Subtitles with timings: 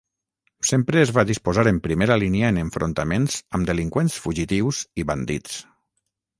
[0.69, 5.65] Sempre es va disposar en primera línia en enfrontaments amb delinqüents fugitius i bandits.